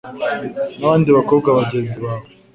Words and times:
n'abandi 0.79 1.09
bakobwa 1.17 1.49
bagenzi 1.57 1.97
bawe 2.05 2.27